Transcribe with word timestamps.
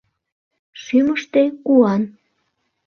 Шӱмыштӧ 0.81 1.43
куан. 1.65 2.01